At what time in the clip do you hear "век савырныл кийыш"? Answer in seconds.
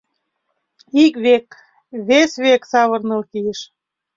2.43-3.59